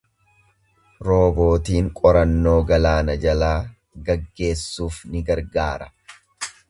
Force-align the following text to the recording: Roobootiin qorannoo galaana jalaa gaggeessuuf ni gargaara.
Roobootiin 1.07 1.91
qorannoo 1.99 2.55
galaana 2.71 3.17
jalaa 3.27 3.53
gaggeessuuf 4.09 4.99
ni 5.13 5.23
gargaara. 5.29 5.91